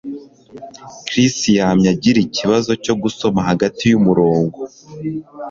Chris 1.05 1.35
yamye 1.59 1.87
agira 1.93 2.19
ikibazo 2.27 2.71
cyo 2.83 2.93
gusoma 3.01 3.39
hagati 3.49 3.83
yumurongo 3.91 4.59